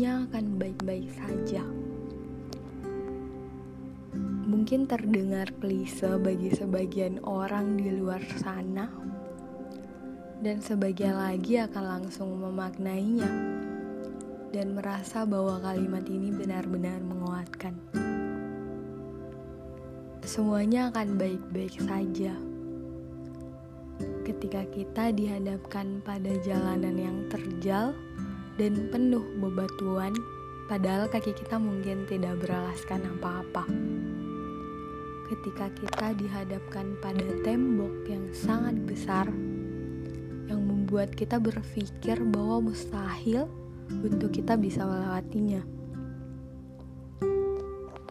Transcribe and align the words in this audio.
semuanya 0.00 0.24
akan 0.32 0.56
baik-baik 0.56 1.12
saja. 1.12 1.60
Mungkin 4.48 4.88
terdengar 4.88 5.52
klise 5.60 6.16
bagi 6.16 6.48
sebagian 6.56 7.20
orang 7.20 7.76
di 7.76 8.00
luar 8.00 8.24
sana, 8.40 8.88
dan 10.40 10.64
sebagian 10.64 11.20
lagi 11.20 11.60
akan 11.60 11.84
langsung 11.84 12.32
memaknainya 12.32 13.28
dan 14.56 14.72
merasa 14.72 15.28
bahwa 15.28 15.60
kalimat 15.60 16.08
ini 16.08 16.32
benar-benar 16.32 16.96
menguatkan. 17.04 17.76
Semuanya 20.24 20.88
akan 20.88 21.20
baik-baik 21.20 21.76
saja 21.76 22.32
ketika 24.24 24.64
kita 24.72 25.12
dihadapkan 25.12 26.00
pada 26.00 26.32
jalanan 26.40 26.96
yang 26.96 27.18
terjal 27.28 27.92
dan 28.60 28.92
penuh 28.92 29.24
bebatuan, 29.40 30.12
padahal 30.68 31.08
kaki 31.08 31.32
kita 31.32 31.56
mungkin 31.56 32.04
tidak 32.04 32.44
beralaskan 32.44 33.00
apa-apa. 33.16 33.64
Ketika 35.32 35.72
kita 35.80 36.12
dihadapkan 36.20 36.92
pada 37.00 37.24
tembok 37.40 38.04
yang 38.04 38.28
sangat 38.36 38.76
besar, 38.84 39.32
yang 40.44 40.60
membuat 40.60 41.16
kita 41.16 41.40
berpikir 41.40 42.20
bahwa 42.20 42.68
mustahil 42.68 43.48
untuk 44.04 44.28
kita 44.28 44.60
bisa 44.60 44.84
melewatinya. 44.84 45.64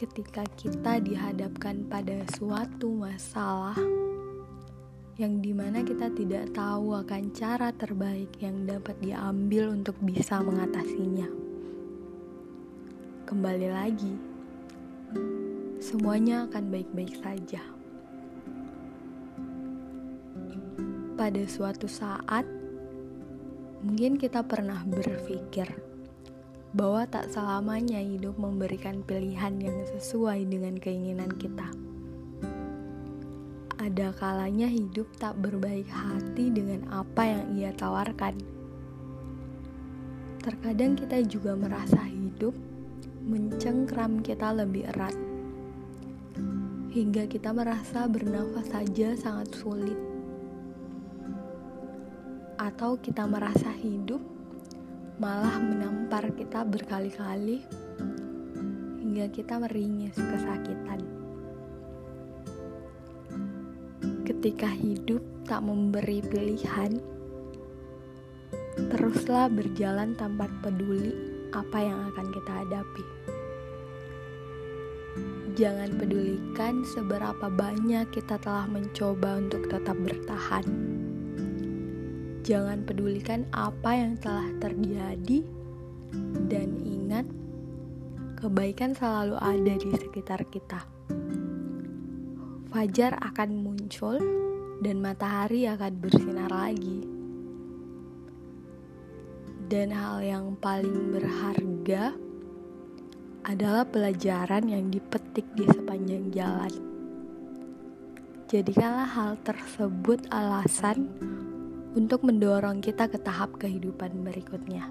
Ketika 0.00 0.48
kita 0.56 1.04
dihadapkan 1.04 1.84
pada 1.84 2.24
suatu 2.32 2.88
masalah 2.96 3.76
yang 5.20 5.44
di 5.44 5.52
mana 5.52 5.84
kita 5.84 6.08
tidak 6.16 6.48
tahu 6.56 6.96
akan 6.96 7.28
cara 7.36 7.68
terbaik 7.76 8.40
yang 8.40 8.64
dapat 8.64 8.96
diambil 9.04 9.68
untuk 9.68 9.92
bisa 10.00 10.40
mengatasinya. 10.40 11.28
Kembali 13.28 13.68
lagi, 13.68 14.16
semuanya 15.76 16.48
akan 16.48 16.72
baik-baik 16.72 17.20
saja. 17.20 17.60
Pada 21.20 21.44
suatu 21.44 21.84
saat, 21.84 22.48
mungkin 23.84 24.16
kita 24.16 24.40
pernah 24.40 24.80
berpikir 24.88 25.68
bahwa 26.72 27.04
tak 27.04 27.28
selamanya 27.28 28.00
hidup 28.00 28.40
memberikan 28.40 29.04
pilihan 29.04 29.52
yang 29.60 29.84
sesuai 29.84 30.48
dengan 30.48 30.80
keinginan 30.80 31.28
kita 31.36 31.89
ada 34.00 34.16
kalanya 34.16 34.64
hidup 34.64 35.12
tak 35.20 35.36
berbaik 35.44 35.84
hati 35.92 36.48
dengan 36.48 36.88
apa 36.88 37.20
yang 37.20 37.52
ia 37.52 37.68
tawarkan. 37.76 38.32
Terkadang 40.40 40.96
kita 40.96 41.20
juga 41.28 41.52
merasa 41.52 42.00
hidup 42.08 42.56
mencengkram 43.28 44.24
kita 44.24 44.56
lebih 44.56 44.88
erat, 44.88 45.12
hingga 46.96 47.28
kita 47.28 47.52
merasa 47.52 48.08
bernafas 48.08 48.72
saja 48.72 49.12
sangat 49.20 49.52
sulit, 49.52 50.00
atau 52.56 52.96
kita 52.96 53.28
merasa 53.28 53.68
hidup 53.84 54.24
malah 55.20 55.60
menampar 55.60 56.32
kita 56.32 56.64
berkali-kali 56.64 57.68
hingga 59.04 59.28
kita 59.28 59.60
meringis 59.60 60.16
kesakitan. 60.16 61.19
Ketika 64.40 64.72
hidup 64.72 65.20
tak 65.44 65.60
memberi 65.60 66.24
pilihan, 66.24 66.96
teruslah 68.88 69.52
berjalan 69.52 70.16
tanpa 70.16 70.48
peduli 70.64 71.12
apa 71.52 71.76
yang 71.76 72.00
akan 72.08 72.32
kita 72.32 72.52
hadapi. 72.64 73.04
Jangan 75.60 75.92
pedulikan 75.92 76.80
seberapa 76.88 77.52
banyak 77.52 78.08
kita 78.16 78.40
telah 78.40 78.64
mencoba 78.64 79.44
untuk 79.44 79.68
tetap 79.68 80.00
bertahan. 80.00 80.64
Jangan 82.40 82.80
pedulikan 82.88 83.44
apa 83.52 83.92
yang 83.92 84.16
telah 84.24 84.48
terjadi, 84.56 85.44
dan 86.48 86.80
ingat, 86.80 87.28
kebaikan 88.40 88.96
selalu 88.96 89.36
ada 89.36 89.74
di 89.76 89.92
sekitar 90.00 90.48
kita 90.48 90.80
fajar 92.70 93.18
akan 93.18 93.50
muncul 93.66 94.14
dan 94.78 95.02
matahari 95.02 95.66
akan 95.66 95.92
bersinar 95.98 96.46
lagi. 96.54 97.02
Dan 99.66 99.90
hal 99.90 100.22
yang 100.22 100.54
paling 100.58 101.10
berharga 101.10 102.14
adalah 103.42 103.82
pelajaran 103.82 104.70
yang 104.70 104.86
dipetik 104.86 105.46
di 105.58 105.66
sepanjang 105.66 106.30
jalan. 106.30 106.74
Jadikanlah 108.46 109.06
hal 109.06 109.32
tersebut 109.42 110.30
alasan 110.30 111.10
untuk 111.98 112.22
mendorong 112.22 112.78
kita 112.78 113.10
ke 113.10 113.18
tahap 113.18 113.58
kehidupan 113.58 114.22
berikutnya. 114.22 114.90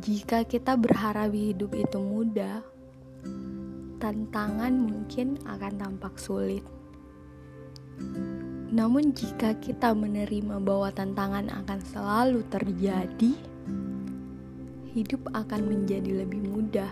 Jika 0.00 0.48
kita 0.48 0.76
berharap 0.76 1.32
hidup 1.32 1.72
itu 1.76 2.00
mudah, 2.00 2.71
tantangan 4.02 4.74
mungkin 4.74 5.38
akan 5.46 5.78
tampak 5.78 6.18
sulit. 6.18 6.66
Namun, 8.74 9.14
jika 9.14 9.54
kita 9.62 9.94
menerima 9.94 10.58
bahwa 10.58 10.90
tantangan 10.90 11.46
akan 11.46 11.78
selalu 11.86 12.42
terjadi, 12.50 13.30
hidup 14.90 15.22
akan 15.30 15.60
menjadi 15.70 16.26
lebih 16.26 16.50
mudah. 16.50 16.90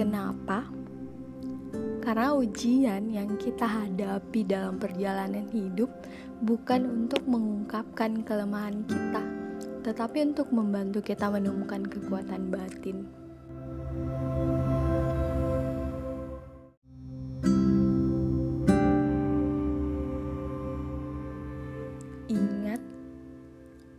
Kenapa? 0.00 0.64
Karena 2.00 2.32
ujian 2.32 3.12
yang 3.12 3.36
kita 3.36 3.68
hadapi 3.68 4.48
dalam 4.48 4.80
perjalanan 4.80 5.44
hidup 5.52 5.92
bukan 6.40 6.88
untuk 7.04 7.20
mengungkapkan 7.28 8.24
kelemahan 8.24 8.80
kita, 8.88 9.20
tetapi 9.84 10.24
untuk 10.24 10.48
membantu 10.56 11.04
kita 11.04 11.28
menemukan 11.28 11.84
kekuatan 11.84 12.48
batin. 12.48 13.23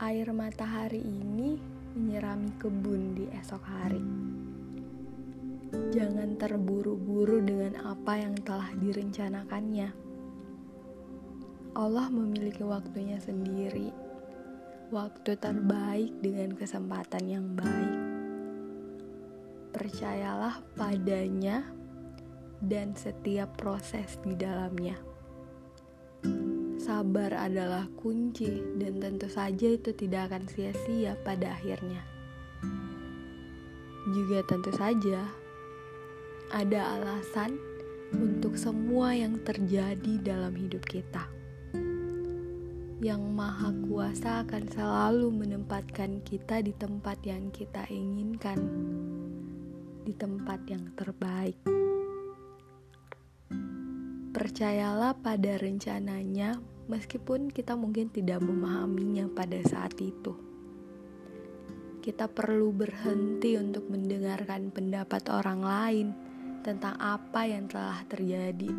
Air 0.00 0.32
matahari 0.32 1.04
ini 1.04 1.60
menyirami 1.92 2.56
kebun 2.56 3.20
di 3.20 3.28
esok 3.36 3.60
hari. 3.60 4.00
Jangan 5.92 6.40
terburu-buru 6.40 7.44
dengan 7.44 7.76
apa 7.84 8.16
yang 8.16 8.32
telah 8.40 8.72
direncanakannya. 8.80 9.92
Allah 11.76 12.06
memiliki 12.08 12.64
waktunya 12.64 13.20
sendiri, 13.20 13.92
waktu 14.88 15.36
terbaik 15.36 16.16
dengan 16.24 16.56
kesempatan 16.56 17.24
yang 17.28 17.46
baik. 17.52 18.00
Percayalah 19.76 20.64
padanya 20.80 21.60
dan 22.64 22.96
setiap 22.96 23.52
proses 23.60 24.16
di 24.24 24.32
dalamnya. 24.32 25.09
Sabar 26.80 27.36
adalah 27.36 27.84
kunci, 28.00 28.64
dan 28.80 29.04
tentu 29.04 29.28
saja 29.28 29.68
itu 29.68 29.92
tidak 29.92 30.32
akan 30.32 30.48
sia-sia 30.48 31.12
pada 31.20 31.52
akhirnya. 31.52 32.00
Juga 34.16 34.40
tentu 34.48 34.72
saja 34.72 35.28
ada 36.48 36.80
alasan 36.96 37.60
untuk 38.16 38.56
semua 38.56 39.12
yang 39.12 39.36
terjadi 39.44 40.24
dalam 40.24 40.56
hidup 40.56 40.80
kita. 40.88 41.28
Yang 43.04 43.22
Maha 43.28 43.76
Kuasa 43.84 44.48
akan 44.48 44.64
selalu 44.72 45.28
menempatkan 45.36 46.24
kita 46.24 46.64
di 46.64 46.72
tempat 46.72 47.20
yang 47.28 47.52
kita 47.52 47.84
inginkan, 47.92 48.56
di 50.08 50.16
tempat 50.16 50.64
yang 50.64 50.88
terbaik. 50.96 51.60
Percayalah 54.40 55.20
pada 55.20 55.60
rencananya 55.60 56.56
meskipun 56.88 57.52
kita 57.52 57.76
mungkin 57.76 58.08
tidak 58.08 58.40
memahaminya 58.40 59.28
pada 59.36 59.60
saat 59.68 59.92
itu. 60.00 60.32
Kita 62.00 62.24
perlu 62.24 62.72
berhenti 62.72 63.60
untuk 63.60 63.92
mendengarkan 63.92 64.72
pendapat 64.72 65.28
orang 65.28 65.60
lain 65.60 66.08
tentang 66.64 66.96
apa 66.96 67.44
yang 67.44 67.68
telah 67.68 68.00
terjadi, 68.08 68.72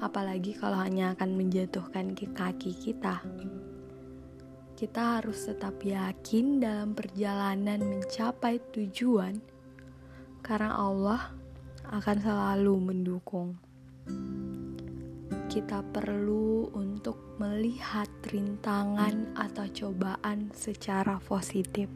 apalagi 0.00 0.56
kalau 0.56 0.80
hanya 0.80 1.12
akan 1.12 1.36
menjatuhkan 1.36 2.16
kaki 2.16 2.72
kita. 2.72 3.20
Kita 4.80 5.20
harus 5.20 5.44
tetap 5.44 5.76
yakin 5.84 6.64
dalam 6.64 6.96
perjalanan 6.96 7.84
mencapai 7.84 8.64
tujuan, 8.72 9.44
karena 10.40 10.72
Allah 10.72 11.36
akan 11.92 12.16
selalu 12.16 12.74
mendukung 12.80 13.60
kita 15.54 15.86
perlu 15.86 16.66
untuk 16.74 17.38
melihat 17.38 18.10
rintangan 18.26 19.38
atau 19.38 19.70
cobaan 19.70 20.50
secara 20.50 21.22
positif. 21.22 21.86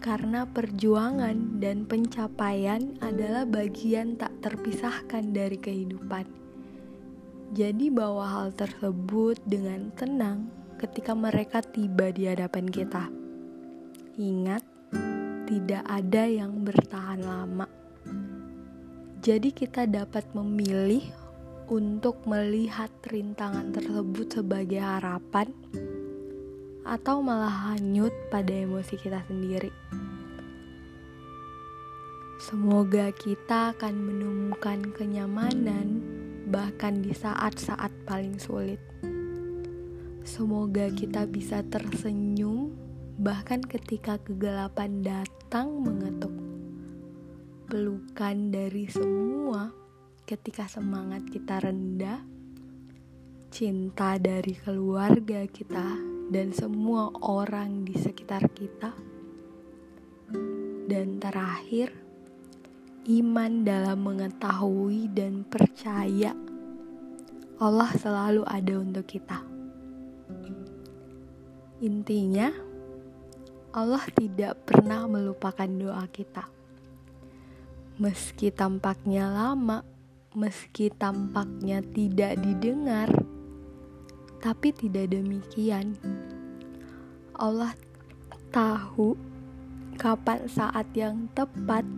Karena 0.00 0.48
perjuangan 0.48 1.60
dan 1.60 1.84
pencapaian 1.84 2.96
adalah 3.04 3.44
bagian 3.44 4.16
tak 4.16 4.32
terpisahkan 4.40 5.36
dari 5.36 5.60
kehidupan. 5.60 6.24
Jadi 7.52 7.92
bawa 7.92 8.40
hal 8.40 8.56
tersebut 8.56 9.36
dengan 9.44 9.92
tenang 9.92 10.48
ketika 10.80 11.12
mereka 11.12 11.60
tiba 11.60 12.08
di 12.16 12.32
hadapan 12.32 12.64
kita. 12.64 13.12
Ingat, 14.16 14.64
tidak 15.44 15.84
ada 15.84 16.24
yang 16.24 16.64
bertahan 16.64 17.20
lama. 17.20 17.68
Jadi 19.20 19.52
kita 19.52 19.84
dapat 19.84 20.24
memilih 20.32 21.25
untuk 21.66 22.22
melihat 22.30 22.90
rintangan 23.10 23.74
tersebut 23.74 24.40
sebagai 24.40 24.78
harapan 24.78 25.50
atau 26.86 27.18
malah 27.18 27.74
hanyut 27.74 28.14
pada 28.30 28.54
emosi 28.54 28.94
kita 28.94 29.26
sendiri. 29.26 29.74
Semoga 32.38 33.10
kita 33.10 33.74
akan 33.74 33.94
menemukan 33.96 34.94
kenyamanan 34.94 35.98
bahkan 36.46 37.02
di 37.02 37.10
saat-saat 37.10 37.90
paling 38.06 38.38
sulit. 38.38 38.78
Semoga 40.22 40.86
kita 40.94 41.26
bisa 41.26 41.66
tersenyum 41.66 42.70
bahkan 43.18 43.58
ketika 43.64 44.22
kegelapan 44.22 45.02
datang 45.02 45.82
mengetuk. 45.82 46.30
Pelukan 47.66 48.54
dari 48.54 48.86
semua 48.86 49.85
ketika 50.26 50.66
semangat 50.66 51.22
kita 51.30 51.62
rendah, 51.62 52.18
cinta 53.54 54.18
dari 54.18 54.58
keluarga 54.58 55.46
kita, 55.46 56.02
dan 56.34 56.50
semua 56.50 57.14
orang 57.22 57.86
di 57.86 57.94
sekitar 57.94 58.50
kita, 58.50 58.90
dan 60.90 61.22
terakhir, 61.22 61.94
iman 63.06 63.62
dalam 63.62 64.02
mengetahui 64.02 65.06
dan 65.14 65.46
percaya 65.46 66.34
Allah 67.62 67.88
selalu 67.94 68.42
ada 68.50 68.74
untuk 68.82 69.06
kita. 69.06 69.40
Intinya, 71.86 72.50
Allah 73.70 74.04
tidak 74.10 74.58
pernah 74.66 75.06
melupakan 75.06 75.70
doa 75.70 76.02
kita. 76.10 76.50
Meski 77.96 78.50
tampaknya 78.50 79.30
lama, 79.30 79.95
meski 80.36 80.92
tampaknya 80.92 81.80
tidak 81.96 82.36
didengar, 82.44 83.08
tapi 84.44 84.68
tidak 84.68 85.08
demikian. 85.08 85.96
Allah 87.40 87.72
tahu 88.52 89.16
kapan 89.96 90.44
saat 90.44 90.92
yang 90.92 91.24
tepat. 91.32 91.88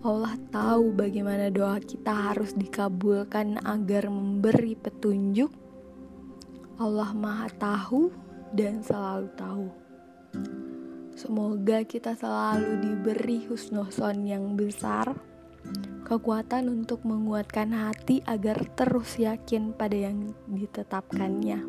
Allah 0.00 0.32
tahu 0.48 0.96
bagaimana 0.96 1.52
doa 1.52 1.76
kita 1.76 2.32
harus 2.32 2.56
dikabulkan 2.56 3.60
agar 3.68 4.08
memberi 4.08 4.72
petunjuk. 4.72 5.52
Allah 6.80 7.12
Maha 7.12 7.52
Tahu 7.52 8.10
dan 8.56 8.80
selalu 8.80 9.28
tahu. 9.36 9.68
Semoga 11.12 11.84
kita 11.84 12.16
selalu 12.16 12.80
diberi 12.80 13.44
husnuson 13.46 14.24
yang 14.24 14.56
besar 14.56 15.31
kekuatan 16.02 16.66
untuk 16.66 17.06
menguatkan 17.06 17.70
hati 17.70 18.20
agar 18.26 18.58
terus 18.74 19.16
yakin 19.18 19.70
pada 19.70 19.94
yang 20.10 20.34
ditetapkannya. 20.50 21.62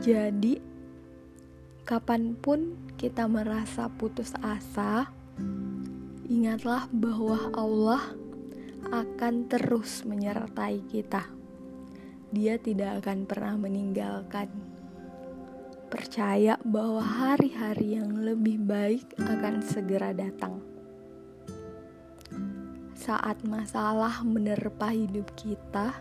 Jadi, 0.00 0.56
kapan 1.84 2.32
pun 2.32 2.72
kita 2.96 3.28
merasa 3.28 3.92
putus 3.92 4.32
asa, 4.40 5.12
ingatlah 6.24 6.88
bahwa 6.88 7.52
Allah 7.52 8.02
akan 8.88 9.44
terus 9.44 10.08
menyertai 10.08 10.80
kita 10.88 11.39
dia 12.30 12.58
tidak 12.62 13.02
akan 13.02 13.26
pernah 13.26 13.58
meninggalkan. 13.58 14.46
Percaya 15.90 16.54
bahwa 16.62 17.02
hari-hari 17.02 17.98
yang 17.98 18.14
lebih 18.22 18.62
baik 18.62 19.10
akan 19.18 19.58
segera 19.66 20.14
datang. 20.14 20.62
Saat 22.94 23.42
masalah 23.42 24.22
menerpa 24.22 24.94
hidup 24.94 25.34
kita, 25.34 25.98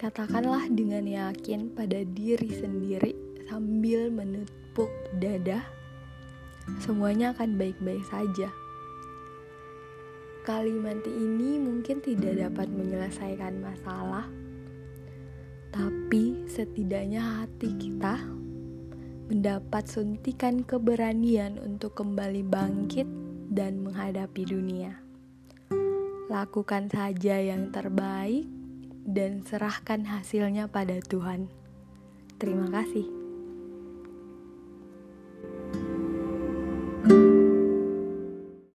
katakanlah 0.00 0.64
dengan 0.72 1.04
yakin 1.04 1.68
pada 1.76 2.00
diri 2.00 2.48
sendiri 2.48 3.12
sambil 3.44 4.08
menepuk 4.08 4.88
dada, 5.20 5.60
semuanya 6.80 7.36
akan 7.36 7.60
baik-baik 7.60 8.00
saja. 8.08 8.48
Kalimat 10.40 11.04
ini 11.04 11.60
mungkin 11.60 12.00
tidak 12.00 12.40
dapat 12.48 12.72
menyelesaikan 12.72 13.60
masalah, 13.60 14.24
tapi 15.70 16.46
setidaknya 16.50 17.42
hati 17.42 17.70
kita 17.78 18.18
mendapat 19.30 19.86
suntikan 19.86 20.66
keberanian 20.66 21.62
untuk 21.62 21.94
kembali 21.94 22.42
bangkit 22.42 23.06
dan 23.50 23.86
menghadapi 23.86 24.42
dunia. 24.42 24.98
Lakukan 26.26 26.90
saja 26.90 27.38
yang 27.38 27.70
terbaik 27.70 28.46
dan 29.06 29.46
serahkan 29.46 30.06
hasilnya 30.06 30.66
pada 30.66 30.98
Tuhan. 31.02 31.46
Terima 32.38 32.66
kasih. 32.70 33.19